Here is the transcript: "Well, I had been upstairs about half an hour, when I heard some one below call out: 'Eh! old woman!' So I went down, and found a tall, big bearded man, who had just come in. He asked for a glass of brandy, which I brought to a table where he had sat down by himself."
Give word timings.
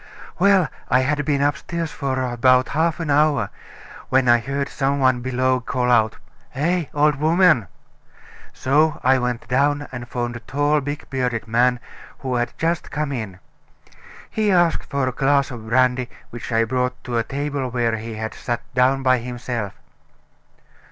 "Well, 0.39 0.67
I 0.89 1.01
had 1.01 1.23
been 1.25 1.43
upstairs 1.43 1.95
about 2.01 2.69
half 2.69 2.99
an 2.99 3.11
hour, 3.11 3.51
when 4.09 4.27
I 4.27 4.39
heard 4.39 4.67
some 4.67 4.97
one 4.97 5.19
below 5.21 5.59
call 5.61 5.91
out: 5.91 6.15
'Eh! 6.55 6.85
old 6.91 7.17
woman!' 7.17 7.67
So 8.51 8.99
I 9.03 9.19
went 9.19 9.47
down, 9.47 9.87
and 9.91 10.07
found 10.07 10.35
a 10.35 10.39
tall, 10.39 10.81
big 10.81 11.07
bearded 11.11 11.47
man, 11.47 11.79
who 12.17 12.33
had 12.33 12.57
just 12.57 12.89
come 12.89 13.11
in. 13.11 13.37
He 14.27 14.51
asked 14.51 14.85
for 14.89 15.07
a 15.07 15.11
glass 15.11 15.51
of 15.51 15.67
brandy, 15.69 16.09
which 16.31 16.51
I 16.51 16.63
brought 16.63 17.03
to 17.03 17.19
a 17.19 17.23
table 17.23 17.69
where 17.69 17.97
he 17.97 18.15
had 18.15 18.33
sat 18.33 18.61
down 18.73 19.03
by 19.03 19.19
himself." 19.19 19.73